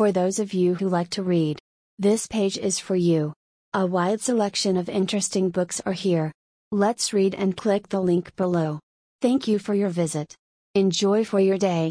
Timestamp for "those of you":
0.12-0.76